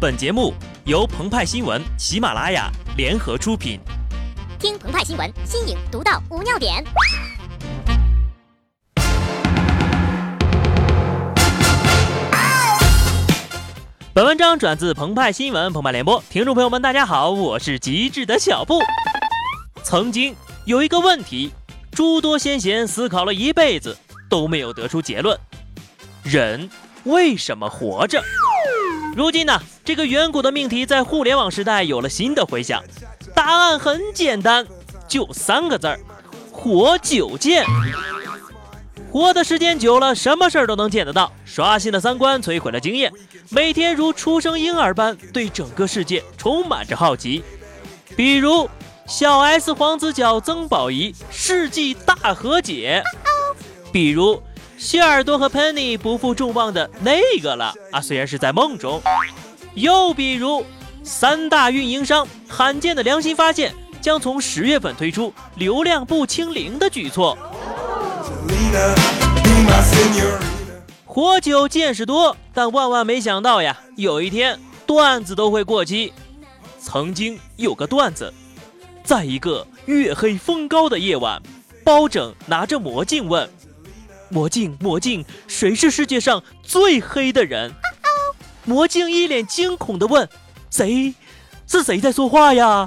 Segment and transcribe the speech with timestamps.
[0.00, 0.54] 本节目
[0.86, 3.78] 由澎湃新闻、喜马拉雅联合出品。
[4.58, 6.82] 听澎湃新闻，新颖独到，无尿点。
[14.14, 18.78] 本文章转自澎湃新闻、澎湃联播，听众朋友们，大家好，我是极致的小布。
[19.82, 21.52] 曾经有一个问题，
[21.92, 23.94] 诸多先贤思考了一辈子
[24.30, 25.38] 都没有得出结论：
[26.22, 26.70] 人
[27.04, 28.24] 为什么活着？
[29.16, 32.82] 如今呢，这个远古的命题在互联网时代有了新的回响。
[33.34, 34.66] 答案很简单，
[35.08, 35.98] 就三个字儿：
[36.52, 37.64] 活久见。
[39.10, 43.12] 活的时间久了，什么事儿都能见得到，刷新了三观，摧毁了经验，
[43.48, 47.42] 每天如出生婴儿般对整个世界充满着好奇。
[48.16, 48.70] 比如
[49.06, 53.02] 小 S 黄子佼曾宝仪世纪大和解，
[53.92, 54.40] 比如。
[54.80, 58.98] 希尔多和 Penny 不负众望的那个了啊，虽然是在梦中。
[59.74, 60.64] 又比如，
[61.02, 67.36] 三大运营商罕见的良心发现，将从十月份推出流量不清零的举措。
[71.04, 76.10] 活久见识多，但万万没想到呀，有一天段子都会过期。
[76.80, 78.32] 曾经有个段子，
[79.04, 81.42] 在一个月黑风高的夜晚，
[81.84, 83.46] 包拯拿着魔镜问。
[84.30, 87.72] 魔镜，魔镜，谁是世界上最黑的人？
[88.64, 90.28] 魔镜一脸惊恐地问
[90.70, 91.14] ：“谁？
[91.66, 92.84] 是谁在说话呀？”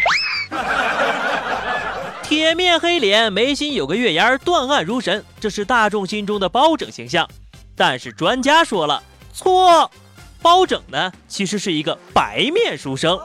[2.24, 7.30] 铁面黑脸，眉心有个月牙，断案如神，这是大众心中的包拯形象。
[7.76, 9.92] 但是专家说了，错，
[10.42, 13.20] 包拯呢，其实是一个白面书生。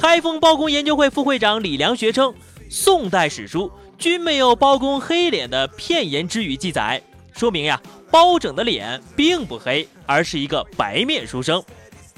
[0.00, 2.34] 开封包公研究会副会长李良学称，
[2.70, 3.70] 宋代史书。
[3.98, 7.02] 均没有包公黑脸的片言之语记载，
[7.36, 7.78] 说明呀，
[8.10, 11.62] 包拯的脸并不黑，而是一个白面书生。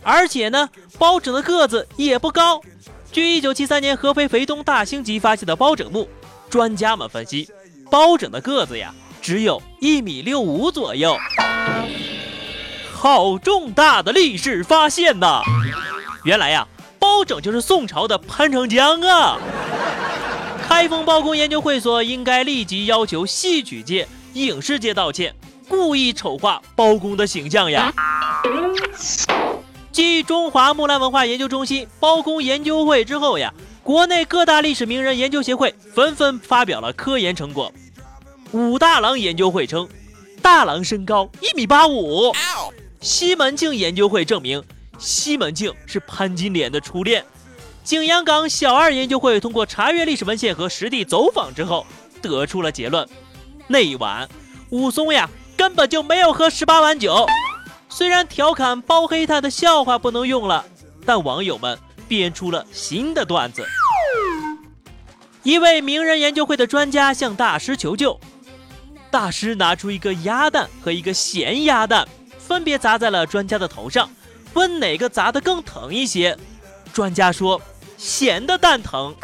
[0.01, 2.61] 而且呢，包拯的个子也不高。
[3.11, 6.09] 据1973年合肥肥东大兴集发现的包拯墓，
[6.49, 7.49] 专家们分析，
[7.91, 11.17] 包拯的个子呀，只有一米六五左右。
[12.93, 15.43] 好重大的历史发现呐！
[16.23, 16.65] 原来呀，
[17.13, 19.39] 包拯就是宋朝的潘长江啊！
[20.67, 25.35] 开封包公研究会所应该立即要求戏曲界、影视界道歉，
[25.69, 27.93] 故意丑化包公的形象呀！
[29.93, 33.53] 继中华木兰文化研究中心包公研究会之后呀，
[33.83, 37.71] 国内各大历史名人研究协会纷纷发表了科研成果。
[38.53, 39.87] 武大郎研究会称，
[40.41, 42.33] 大郎身高一米八五。
[43.03, 44.63] 西门庆研究会证明，
[44.99, 47.25] 西门庆是潘金莲的初恋。
[47.85, 51.85] 景阳冈小二研究会通过查阅历史文献和实地走访之后，
[52.21, 53.09] 得出了结论：
[53.67, 54.29] 那一晚，
[54.71, 57.27] 武松呀根本就没有喝十八碗酒。
[57.89, 60.65] 虽然调侃包黑炭的笑话不能用了，
[61.05, 61.77] 但网友们
[62.07, 63.67] 编出了新的段子。
[65.43, 68.19] 一位名人研究会的专家向大师求救，
[69.11, 72.07] 大师拿出一个鸭蛋和一个咸鸭蛋，
[72.39, 74.09] 分别砸在了专家的头上，
[74.55, 76.37] 问哪个砸得更疼一些。
[76.93, 77.61] 专家说。
[77.99, 79.15] 咸的蛋疼，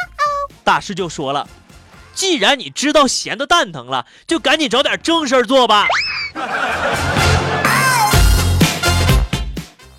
[0.62, 1.48] 大师就说了
[2.14, 5.88] ：“既然你知道咸的蛋疼了，就赶紧找点正事儿做吧。”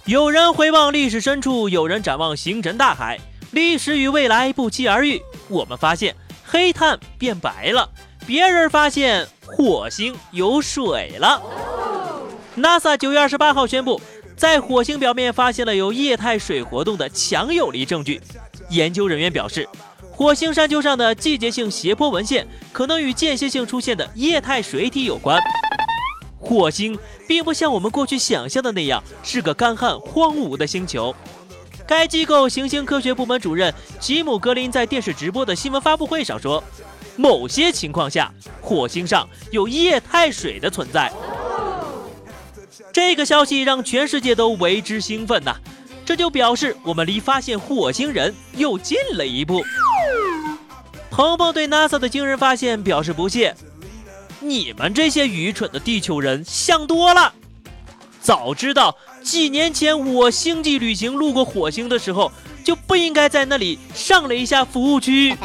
[0.06, 3.20] 有人回望历史深处，有人展望星辰大海，
[3.52, 5.22] 历史与未来不期而遇。
[5.50, 6.16] 我们发现
[6.46, 7.90] 黑炭变白了，
[8.26, 11.42] 别人发现火星有水了。
[12.56, 14.02] NASA 九月二十八号宣布，
[14.40, 18.22] 在火星表面发现了有液态水活动的强有力证据。
[18.70, 19.68] 研究人员表示，
[20.14, 25.38] 火星山丘上的季节性斜坡纹线可能与间歇性出现的液态水体有关。
[26.40, 26.98] 火星
[27.28, 31.14] 并不像我们过去想象的那样是个干旱荒芜的星球。
[31.86, 36.64] 该机构行星科学部门主任吉姆·格林在电视直播的新闻发布会上说，
[37.18, 41.12] 某些情况下，火星上有液态水的存在。
[42.92, 45.56] 这个消息让全世界都为之兴奋呐！
[46.06, 49.64] 这就表示我们离发现火星人又近了一步。
[51.12, 53.56] 鹏鹏对 NASA 的惊人发现表示不屑
[54.40, 57.34] ：“你们这些愚蠢的地球人想多了，
[58.22, 62.32] 早知道几年前我星际旅行路过火星的时候，
[62.64, 65.36] 就不应该在那里上了一下服务区。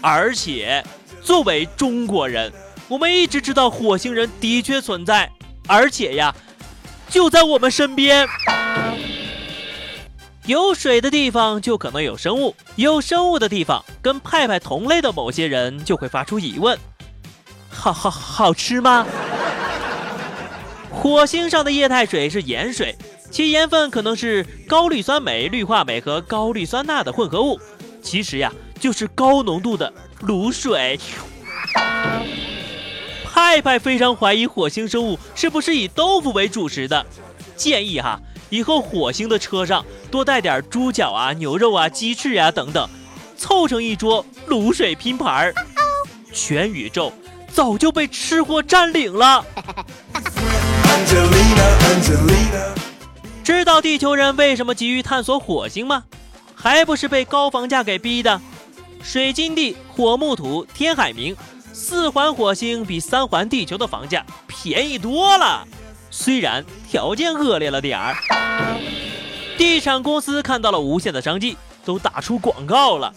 [0.00, 0.82] 而且，
[1.22, 2.50] 作为中国人，
[2.88, 5.30] 我们一直知道火星人的确存在，
[5.70, 6.34] 而且呀，
[7.08, 8.26] 就在我们身边。”
[10.46, 16.76] 有水的地方就可能有生物，有生物的地方，跟派派同类的某些人就会发出疑问：
[17.70, 19.06] 好好好吃吗？
[20.90, 22.96] 火星上的液态水是盐水，
[23.30, 27.60] 其盐分可能是高氯酸镁、氯化镁和高氯酸钠的混合物，
[28.02, 29.92] 其实呀，就是高浓度的
[30.22, 30.98] 卤水。
[33.40, 37.04] 派派非常怀疑火星生物是不是以豆腐为主食的，
[37.56, 38.20] 建议哈，
[38.50, 42.86] 以后火星的车上多带点猪脚啊、牛肉啊、鸡翅呀等等，
[43.38, 45.54] 凑成一桌卤水拼盘儿。
[46.34, 47.10] 全宇宙
[47.50, 49.42] 早就被吃货占领了。
[53.42, 56.04] 知道地球人为什么急于探索火星吗？
[56.54, 58.38] 还不是被高房价给逼的。
[59.02, 61.34] 水金地、火木土、天海明，
[61.80, 65.66] 四环火星比三环地球的房价便宜多了，
[66.10, 68.14] 虽然条件恶劣了点儿。
[69.56, 73.10] 地产公司看到了无限的商机，都打出广告了。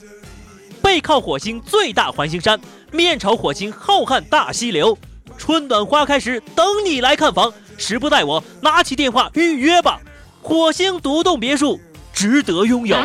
[0.82, 2.58] 背靠火星最大环形山，
[2.90, 4.98] 面朝火星浩瀚大溪流，
[5.38, 10.00] 春暖花开时等你来看房，时不待我，拿起电话预约吧。
[10.42, 11.82] 火星独栋别墅
[12.14, 12.98] 值得拥有。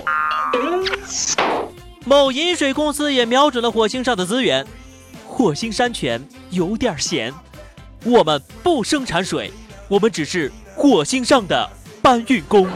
[2.05, 4.64] 某饮水公司也瞄准了火星上的资源，
[5.38, 6.20] 火星山泉
[6.50, 7.32] 有点咸。
[8.02, 9.52] 我们不生产水，
[9.87, 11.70] 我们只是火星上的
[12.02, 12.69] 搬运工。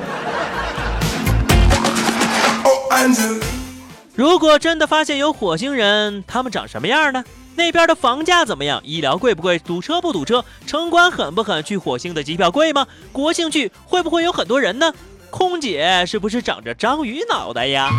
[4.14, 7.24] 如果真的发现有火星人，他们长什么样呢？
[7.56, 8.80] 那边的房价怎么样？
[8.84, 9.58] 医疗贵不贵？
[9.58, 10.44] 堵车不堵车？
[10.64, 11.64] 城管狠不狠？
[11.64, 12.86] 去火星的机票贵吗？
[13.10, 14.94] 国庆去会不会有很多人呢？
[15.30, 17.90] 空姐是不是长着章鱼脑袋呀？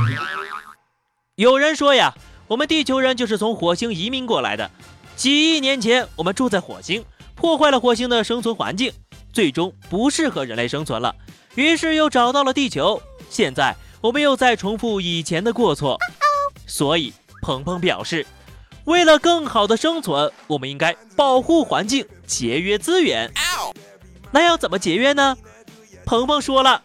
[1.36, 2.13] 有人说呀，
[2.48, 4.69] 我们地球人就是从火星移民过来的。
[5.16, 7.04] 几亿年前，我们住在火星，
[7.36, 8.92] 破坏了火星的生存环境，
[9.31, 11.16] 最终不适合人类生存了。
[11.56, 15.98] 于是又找到了地球，现在我们又在重复以前的过错。
[16.66, 18.25] 所以，鹏鹏表示。
[18.86, 23.31] 为了更好的生存，我们应该保护环境，节约资源。
[24.30, 25.38] 那要怎么节约呢？
[26.06, 26.84] 鹏鹏说了，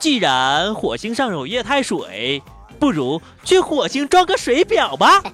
[0.00, 2.42] 既然火星上有液态水，
[2.80, 5.22] 不如去火星装个水表吧。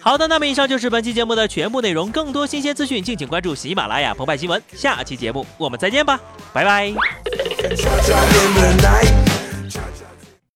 [0.00, 2.10] 好的，那么以上就是本期节目的全部内容。
[2.10, 4.62] 更多新鲜资讯，敬请关注喜马拉雅澎湃新闻。
[4.72, 6.18] 下期节目我们再见吧，
[6.52, 6.94] 拜拜。